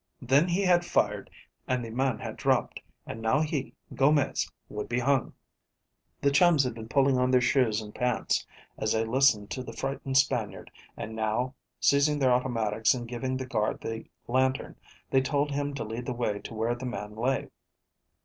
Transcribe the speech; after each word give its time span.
Then 0.23 0.47
he 0.47 0.61
had 0.63 0.83
fired 0.83 1.29
and 1.67 1.85
the 1.85 1.91
man 1.91 2.17
had 2.17 2.35
dropped, 2.35 2.81
and 3.05 3.21
now 3.21 3.41
he, 3.41 3.75
Gomez, 3.93 4.51
would 4.67 4.89
be 4.89 4.97
hung." 4.97 5.33
The 6.21 6.31
chums 6.31 6.63
had 6.63 6.73
been 6.73 6.87
pulling 6.89 7.19
on 7.19 7.29
their 7.29 7.39
shoes 7.39 7.81
and 7.81 7.93
pants 7.93 8.47
as 8.79 8.93
they 8.93 9.05
listened 9.05 9.51
to 9.51 9.61
the 9.61 9.73
frightened 9.73 10.17
Spaniard, 10.17 10.71
and 10.97 11.15
now 11.15 11.53
seizing 11.79 12.17
their 12.17 12.33
automatics 12.33 12.95
and 12.95 13.07
giving 13.07 13.37
the 13.37 13.45
guard 13.45 13.79
the 13.81 14.05
lantern, 14.27 14.75
they 15.11 15.21
told 15.21 15.51
him 15.51 15.75
to 15.75 15.83
lead 15.83 16.07
the 16.07 16.13
way 16.13 16.39
to 16.39 16.53
where 16.55 16.73
the 16.73 16.87
man 16.87 17.15
lay. 17.15 17.49